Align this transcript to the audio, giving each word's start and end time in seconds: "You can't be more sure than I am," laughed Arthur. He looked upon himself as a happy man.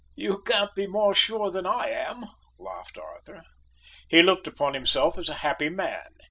"You 0.15 0.41
can't 0.41 0.73
be 0.73 0.87
more 0.87 1.13
sure 1.13 1.51
than 1.51 1.67
I 1.67 1.89
am," 1.89 2.25
laughed 2.57 2.97
Arthur. 2.97 3.43
He 4.07 4.23
looked 4.23 4.47
upon 4.47 4.73
himself 4.73 5.15
as 5.19 5.29
a 5.29 5.35
happy 5.45 5.69
man. 5.69 6.07